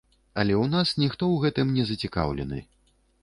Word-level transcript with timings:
Але 0.43 0.53
ў 0.61 0.65
нас 0.75 0.93
ніхто 1.03 1.23
ў 1.33 1.45
гэтым 1.45 1.67
не 1.77 1.83
зацікаўлены. 1.91 2.65